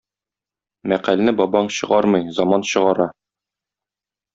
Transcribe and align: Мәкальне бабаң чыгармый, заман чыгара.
Мәкальне 0.93 1.35
бабаң 1.43 1.71
чыгармый, 1.77 2.27
заман 2.41 2.69
чыгара. 2.75 3.11